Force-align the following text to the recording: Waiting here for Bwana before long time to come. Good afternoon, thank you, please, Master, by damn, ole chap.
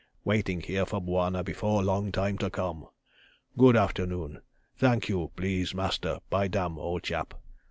Waiting 0.23 0.61
here 0.61 0.87
for 0.87 0.99
Bwana 0.99 1.43
before 1.45 1.83
long 1.83 2.11
time 2.11 2.35
to 2.39 2.49
come. 2.49 2.87
Good 3.55 3.77
afternoon, 3.77 4.41
thank 4.75 5.07
you, 5.09 5.29
please, 5.35 5.75
Master, 5.75 6.17
by 6.27 6.47
damn, 6.47 6.79
ole 6.79 6.99
chap. 6.99 7.35